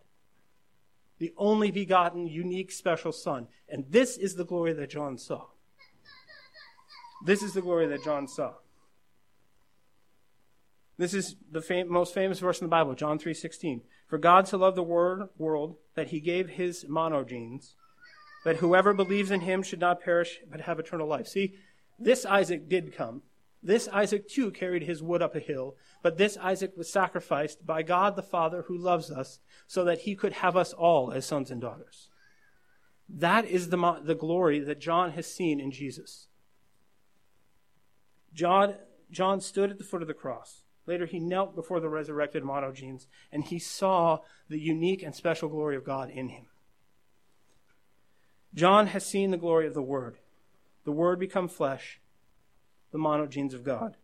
[1.17, 3.47] The only begotten, unique, special Son.
[3.67, 5.47] And this is the glory that John saw.
[7.25, 8.53] This is the glory that John saw.
[10.97, 13.81] This is the fam- most famous verse in the Bible, John 3:16.
[14.07, 17.75] For God so loved the world that he gave his monogenes,
[18.43, 21.27] that whoever believes in him should not perish but have eternal life.
[21.27, 21.55] See,
[21.97, 23.23] this Isaac did come.
[23.61, 27.83] This Isaac too carried his wood up a hill, but this Isaac was sacrificed by
[27.83, 31.51] God the Father who loves us so that he could have us all as sons
[31.51, 32.09] and daughters.
[33.09, 36.28] That is the, the glory that John has seen in Jesus.
[38.33, 38.75] John,
[39.11, 40.63] John stood at the foot of the cross.
[40.85, 45.75] Later, he knelt before the resurrected monogenes and he saw the unique and special glory
[45.75, 46.45] of God in him.
[48.55, 50.17] John has seen the glory of the Word,
[50.83, 51.99] the Word become flesh,
[52.91, 53.97] the monogenes of God.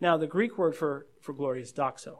[0.00, 2.18] Now, the Greek word for, for glory is doxa.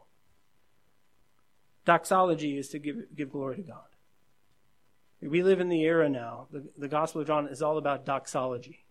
[1.84, 3.78] Doxology is to give, give glory to God.
[5.20, 8.84] We live in the era now, the, the Gospel of John is all about doxology.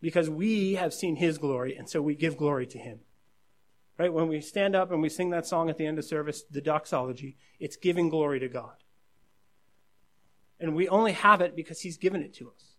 [0.00, 3.00] Because we have seen his glory, and so we give glory to him.
[3.98, 4.12] Right?
[4.12, 6.60] When we stand up and we sing that song at the end of service, the
[6.60, 8.74] doxology, it's giving glory to God.
[10.60, 12.76] And we only have it because He's given it to us.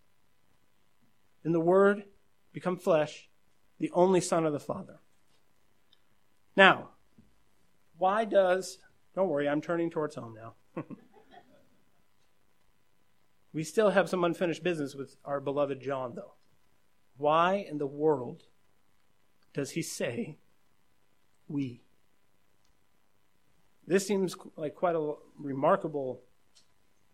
[1.43, 2.03] And the Word
[2.53, 3.29] become flesh,
[3.79, 4.99] the only Son of the Father.
[6.55, 6.89] Now,
[7.97, 8.79] why does,
[9.15, 10.83] don't worry, I'm turning towards home now.
[13.53, 16.33] we still have some unfinished business with our beloved John, though.
[17.17, 18.43] Why in the world
[19.53, 20.37] does he say
[21.47, 21.81] we.
[23.85, 26.21] This seems like quite a remarkable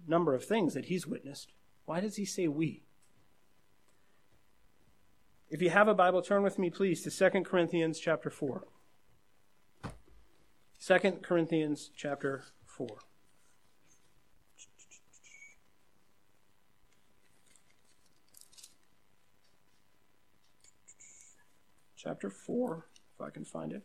[0.08, 1.54] number of things that he's witnessed.
[1.86, 2.84] Why does he say we?
[5.50, 8.64] If you have a Bible, turn with me, please, to 2 Corinthians chapter 4.
[10.86, 12.88] 2 Corinthians chapter 4.
[22.04, 22.86] Chapter 4,
[23.16, 23.84] if I can find it.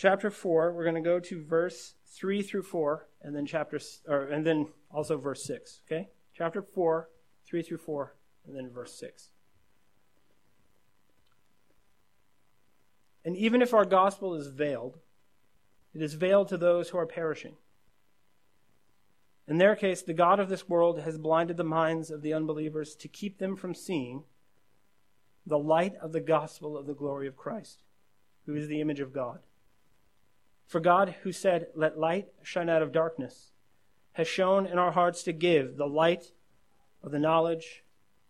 [0.00, 4.22] chapter 4, we're going to go to verse 3 through 4, and then chapter, or,
[4.22, 5.82] and then also verse 6.
[5.86, 6.08] Okay?
[6.34, 7.10] Chapter 4,
[7.46, 9.28] 3 through 4, and then verse 6.
[13.26, 14.98] And even if our gospel is veiled,
[15.92, 17.56] it is veiled to those who are perishing.
[19.50, 22.94] In their case, the God of this world has blinded the minds of the unbelievers
[22.94, 24.22] to keep them from seeing
[25.44, 27.82] the light of the gospel of the glory of Christ,
[28.46, 29.40] who is the image of God.
[30.68, 33.50] For God, who said, Let light shine out of darkness,
[34.12, 36.30] has shone in our hearts to give the light
[37.02, 37.82] of the knowledge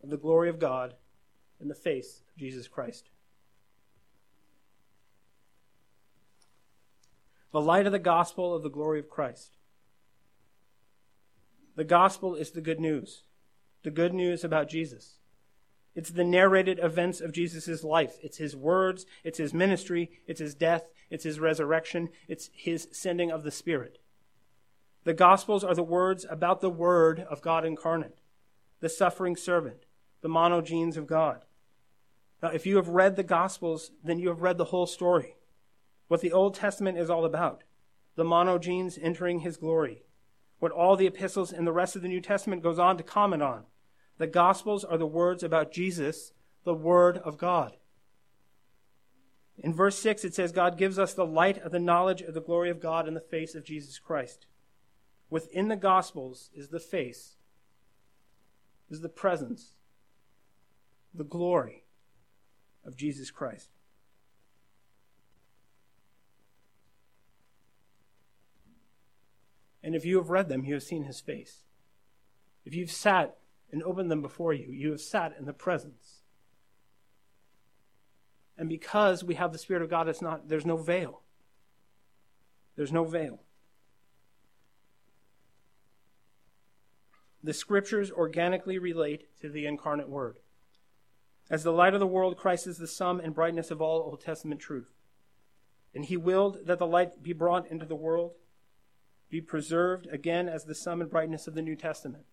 [0.03, 0.95] of the glory of God
[1.61, 3.11] in the face of Jesus Christ.
[7.53, 9.59] The light of the gospel of the glory of Christ.
[11.81, 13.23] The gospel is the good news,
[13.85, 15.17] the good news about Jesus.
[15.95, 18.19] It's the narrated events of Jesus' life.
[18.23, 23.33] It's his words, it's his ministry, it's his death, it's his resurrection, it's his sending
[23.33, 23.97] of the Spirit.
[25.05, 28.21] The Gospels are the words about the Word of God incarnate,
[28.81, 29.87] the suffering servant,
[30.21, 31.47] the monogenes of God.
[32.43, 35.35] Now, if you have read the Gospels, then you have read the whole story.
[36.09, 37.63] What the Old Testament is all about
[38.17, 40.03] the monogenes entering his glory.
[40.61, 43.43] What all the epistles and the rest of the New Testament goes on to comment
[43.43, 43.65] on.
[44.19, 46.33] The Gospels are the words about Jesus,
[46.65, 47.77] the Word of God.
[49.59, 52.41] In verse 6, it says, God gives us the light of the knowledge of the
[52.41, 54.47] glory of God in the face of Jesus Christ.
[55.29, 57.37] Within the Gospels is the face,
[58.91, 59.73] is the presence,
[61.15, 61.85] the glory
[62.85, 63.71] of Jesus Christ.
[69.83, 71.65] And if you have read them, you have seen his face.
[72.65, 73.37] If you've sat
[73.73, 76.21] and opened them before you, you have sat in the presence
[78.61, 81.23] and because we have the Spirit of God, it's not, there's no veil.
[82.77, 83.41] There's no veil.
[87.43, 90.41] The scriptures organically relate to the incarnate Word.
[91.51, 94.21] As the light of the world, Christ is the sum and brightness of all Old
[94.21, 94.93] Testament truth.
[95.95, 98.33] And he willed that the light be brought into the world,
[99.31, 102.25] be preserved again as the sum and brightness of the New Testament.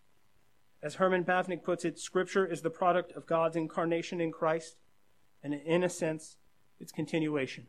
[0.82, 4.78] As Herman Bavinck puts it, Scripture is the product of God's incarnation in Christ
[5.44, 6.38] and in a sense,
[6.80, 7.68] it's continuation.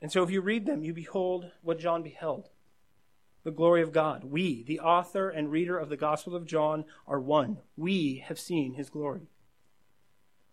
[0.00, 2.50] And so if you read them, you behold what John beheld
[3.44, 4.24] the glory of God.
[4.24, 7.58] We, the author and reader of the Gospel of John, are one.
[7.76, 9.28] We have seen his glory.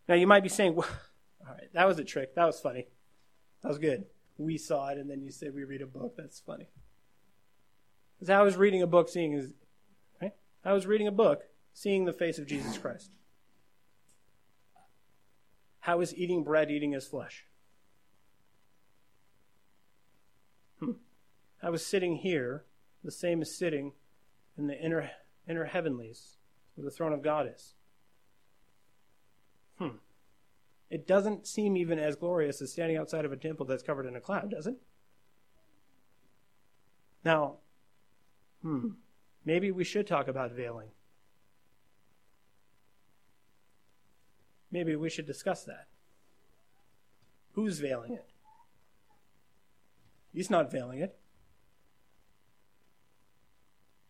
[0.08, 0.89] Now you might be saying, well,
[1.47, 2.36] all right, that was a trick.
[2.36, 2.88] That was funny.
[3.64, 4.06] That was good.
[4.42, 6.16] We saw it, and then you said we read a book.
[6.18, 6.70] That's funny.
[8.18, 9.54] Because I was reading a book, seeing his,
[10.22, 10.34] right?
[10.64, 13.12] I was reading a book, seeing the face of Jesus Christ.
[15.82, 17.46] How is eating bread eating his flesh?
[20.80, 20.92] Hmm.
[21.70, 22.66] was sitting here
[23.04, 23.94] the same as sitting
[24.58, 25.10] in the inner,
[25.50, 26.38] inner heavenlies
[26.76, 27.74] where the throne of God is?
[29.80, 29.98] Hmm.
[30.92, 34.18] It doesn't seem even as glorious as standing outside of a temple that's covered in
[34.18, 34.76] a cloud, does it?
[37.24, 37.60] Now,
[38.62, 38.89] hmm,
[39.46, 40.89] maybe we should talk about veiling.
[44.70, 45.88] Maybe we should discuss that.
[47.54, 48.26] Who's veiling it?
[50.34, 51.18] He's not veiling it.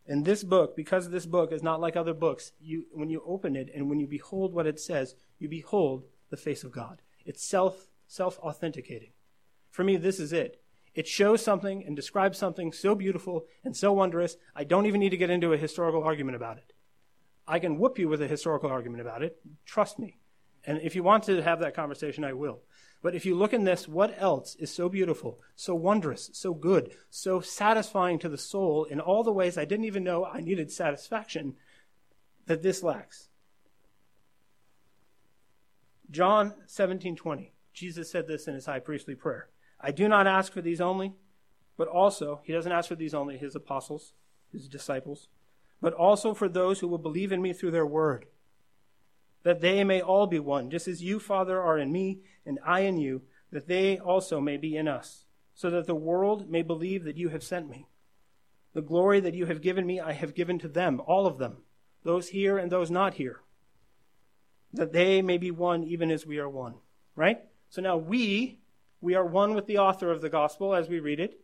[0.07, 3.55] In this book, because this book is not like other books, you, when you open
[3.55, 7.03] it and when you behold what it says, you behold the face of God.
[7.25, 9.11] It's self self authenticating.
[9.69, 10.61] For me, this is it.
[10.93, 15.11] It shows something and describes something so beautiful and so wondrous, I don't even need
[15.11, 16.73] to get into a historical argument about it.
[17.47, 19.39] I can whoop you with a historical argument about it.
[19.65, 20.17] Trust me.
[20.65, 22.61] And if you want to have that conversation, I will.
[23.01, 26.93] But if you look in this, what else is so beautiful, so wondrous, so good,
[27.09, 30.71] so satisfying to the soul in all the ways I didn't even know I needed
[30.71, 31.55] satisfaction
[32.45, 33.29] that this lacks?
[36.11, 37.53] John 17:20.
[37.73, 39.49] Jesus said this in his high priestly prayer.
[39.79, 41.15] I do not ask for these only,
[41.77, 44.13] but also, he doesn't ask for these only, his apostles,
[44.51, 45.29] his disciples,
[45.79, 48.25] but also for those who will believe in me through their word,
[49.43, 52.81] that they may all be one, just as you, Father, are in me, and I
[52.81, 57.05] in you, that they also may be in us, so that the world may believe
[57.05, 57.87] that you have sent me.
[58.73, 61.63] The glory that you have given me, I have given to them, all of them,
[62.03, 63.41] those here and those not here,
[64.73, 66.75] that they may be one even as we are one.
[67.15, 67.41] Right?
[67.69, 68.59] So now we,
[68.99, 71.39] we are one with the author of the gospel as we read it.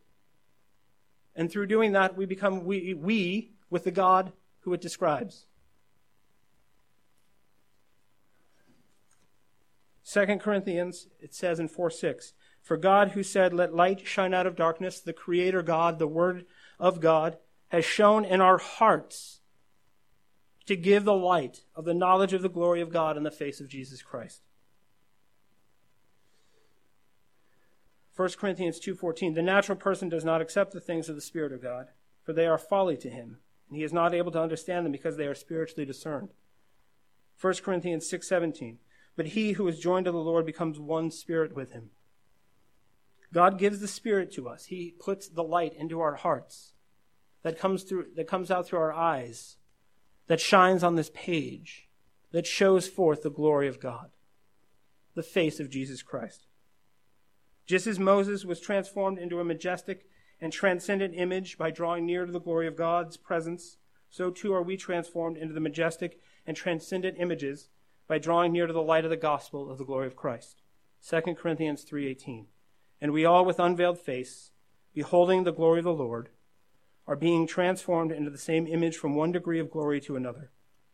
[1.35, 5.45] And through doing that, we become we, we with the God who it describes.
[10.09, 14.47] 2 Corinthians, it says in 4 6, For God who said, Let light shine out
[14.47, 16.45] of darkness, the Creator God, the Word
[16.79, 17.37] of God,
[17.69, 19.41] has shone in our hearts
[20.67, 23.59] to give the light of the knowledge of the glory of God in the face
[23.59, 24.41] of Jesus Christ.
[28.15, 31.61] 1 Corinthians 2:14 The natural person does not accept the things of the spirit of
[31.61, 31.89] God
[32.23, 33.37] for they are folly to him
[33.69, 36.33] and he is not able to understand them because they are spiritually discerned.
[37.39, 38.79] 1 Corinthians 6:17
[39.15, 41.91] But he who is joined to the Lord becomes one spirit with him.
[43.31, 44.65] God gives the spirit to us.
[44.65, 46.73] He puts the light into our hearts
[47.43, 49.56] that comes through that comes out through our eyes
[50.27, 51.89] that shines on this page,
[52.31, 54.11] that shows forth the glory of God,
[55.15, 56.47] the face of Jesus Christ.
[57.65, 60.07] Just as Moses was transformed into a majestic
[60.39, 63.77] and transcendent image by drawing near to the glory of God's presence,
[64.09, 67.69] so too are we transformed into the majestic and transcendent images
[68.07, 70.61] by drawing near to the light of the gospel of the glory of Christ.
[71.01, 72.47] 2 Corinthians 3:18.
[73.01, 74.51] And we all with unveiled face,
[74.93, 76.29] beholding the glory of the Lord,
[77.07, 80.51] are being transformed into the same image from one degree of glory to another.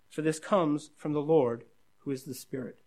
[0.09, 1.63] For this comes from the Lord,
[1.99, 2.77] who is the Spirit.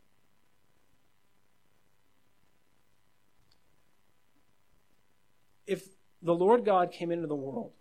[5.67, 5.89] If
[6.23, 7.73] the Lord God came into the world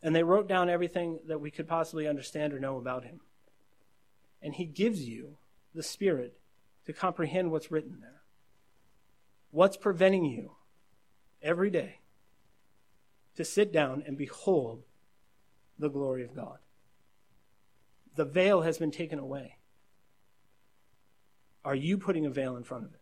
[0.00, 3.20] and they wrote down everything that we could possibly understand or know about him,
[4.40, 5.38] and he gives you
[5.74, 6.38] the Spirit
[6.84, 8.22] to comprehend what's written there,
[9.50, 10.52] what's preventing you
[11.42, 11.98] every day
[13.36, 14.82] to sit down and behold
[15.78, 16.58] the glory of God.
[18.16, 19.56] The veil has been taken away.
[21.64, 23.00] Are you putting a veil in front of it?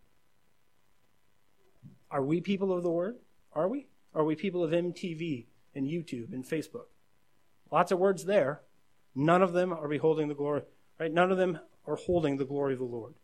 [2.10, 3.16] Are we people of the Word?
[3.52, 3.86] Are we?
[4.14, 6.86] Are we people of MTV and YouTube and Facebook?
[7.70, 8.62] Lots of words there.
[9.14, 10.62] None of them are beholding the glory,
[10.98, 11.12] right?
[11.12, 13.14] None of them are holding the glory of the Lord.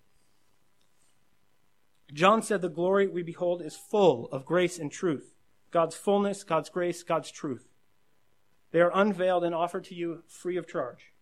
[2.12, 5.34] John said the glory we behold is full of grace and truth.
[5.70, 7.68] God's fullness, God's grace, God's truth.
[8.72, 11.12] They are unveiled and offered to you free of charge.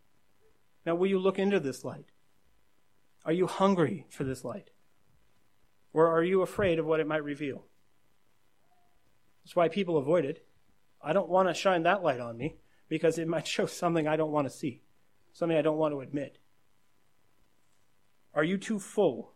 [0.85, 2.07] Now, will you look into this light?
[3.25, 4.71] Are you hungry for this light?
[5.93, 7.67] Or are you afraid of what it might reveal?
[9.45, 10.47] That's why people avoid it.
[11.03, 12.57] I don't want to shine that light on me
[12.89, 14.83] because it might show something I don't want to see,
[15.33, 16.39] something I don't want to admit.
[18.35, 19.33] Are you too full,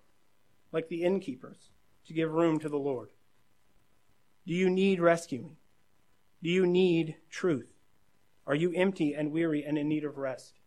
[0.70, 1.70] like the innkeepers,
[2.06, 3.10] to give room to the Lord?
[4.46, 5.56] Do you need rescuing?
[6.42, 7.68] Do you need truth?
[8.46, 10.60] Are you empty and weary and in need of rest?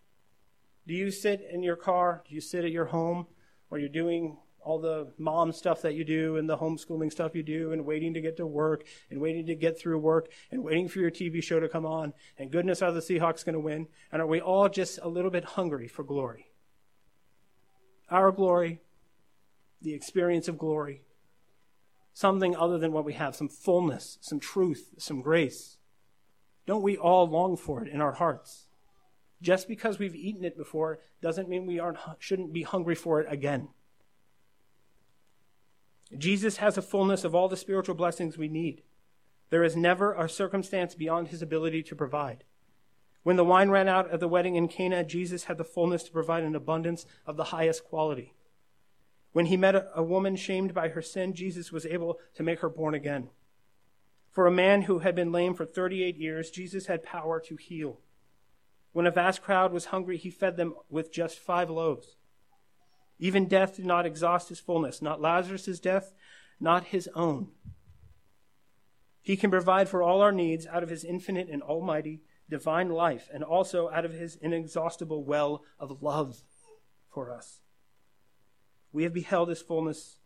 [0.88, 2.24] Do you sit in your car?
[2.28, 3.28] Do you sit at your home
[3.70, 7.44] or you're doing all the mom stuff that you do and the homeschooling stuff you
[7.44, 10.88] do and waiting to get to work and waiting to get through work and waiting
[10.88, 13.88] for your TV show to come on and goodness are the Seahawks going to win?
[14.12, 16.48] And are we all just a little bit hungry for glory?
[18.10, 18.82] Our glory
[19.86, 21.04] the experience of glory,
[22.16, 25.78] something other than what we have, some fullness, some truth, some grace.
[26.66, 28.68] Don't we all long for it in our hearts?
[29.42, 33.28] Just because we've eaten it before doesn't mean we aren't, shouldn't be hungry for it
[33.30, 33.68] again.
[36.18, 38.84] Jesus has a fullness of all the spiritual blessings we need.
[39.50, 42.46] There is never a circumstance beyond his ability to provide.
[43.24, 46.12] When the wine ran out at the wedding in Cana, Jesus had the fullness to
[46.14, 48.34] provide an abundance of the highest quality.
[49.36, 52.70] When he met a, woman shamed by her sin, Jesus was able to make her
[52.70, 53.32] born again.
[54.32, 58.00] For a man who had been lame for 38 years, Jesus had power to heal.
[58.94, 62.16] When a vast crowd was hungry, he fed them with just five loaves.
[63.20, 66.14] Even death did not exhaust his fullness, not Lazarus' death,
[66.58, 67.50] not his own.
[69.22, 73.28] He can provide for all our needs out of his infinite and almighty divine life,
[73.34, 76.38] and also out of his inexhaustible well of love
[77.10, 77.60] for us.
[78.96, 80.20] We have beheld his fullness.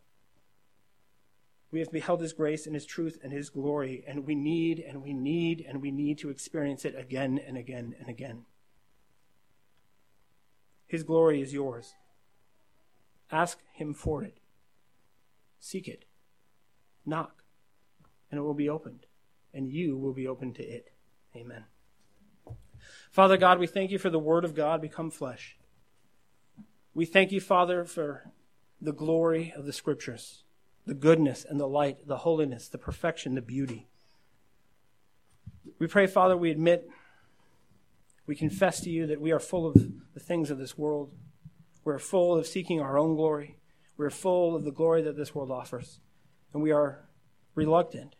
[1.71, 5.01] We have beheld his grace and his truth and his glory, and we need and
[5.01, 8.45] we need and we need to experience it again and again and again.
[10.85, 11.95] His glory is yours.
[13.31, 14.37] Ask him for it.
[15.59, 16.05] Seek it.
[17.07, 17.41] Knock,
[18.29, 19.07] and it will be opened,
[19.51, 20.91] and you will be open to it.
[21.35, 21.63] Amen.
[23.09, 25.57] Father God, we thank you for the Word of God become flesh.
[26.93, 28.31] We thank you, Father, for
[28.81, 30.43] the glory of the Scriptures,
[30.85, 33.87] the goodness and the light, the holiness, the perfection, the beauty.
[35.77, 36.89] We pray, Father, we admit,
[38.25, 39.73] we confess to you that we are full of
[40.13, 41.11] the things of this world.
[41.83, 43.57] We're full of seeking our own glory.
[43.97, 45.99] We're full of the glory that this world offers.
[46.53, 47.05] And we are
[47.55, 48.15] reluctant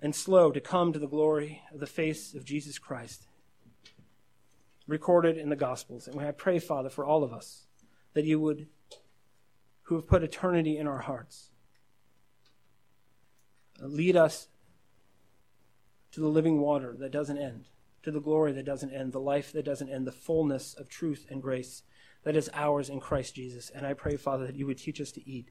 [0.00, 3.26] and slow to come to the glory of the face of Jesus Christ,
[4.86, 6.06] recorded in the Gospels.
[6.06, 7.66] And I pray, Father, for all of us,
[8.12, 8.68] that you would,
[9.86, 11.50] who have put eternity in our hearts,
[13.82, 14.48] uh, lead us
[16.12, 17.66] to the living water that doesn't end
[18.06, 21.26] to the glory that doesn't end, the life that doesn't end, the fullness of truth
[21.28, 21.82] and grace
[22.22, 23.68] that is ours in Christ Jesus.
[23.68, 25.50] And I pray, Father, that you would teach us to eat.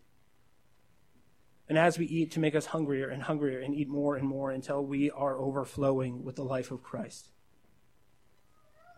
[1.67, 4.51] And as we eat, to make us hungrier and hungrier and eat more and more
[4.51, 7.29] until we are overflowing with the life of Christ.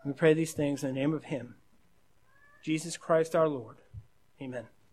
[0.06, 1.56] We pray these things in the name of Him,
[2.62, 3.78] Jesus Christ our Lord.
[4.40, 4.68] Amen.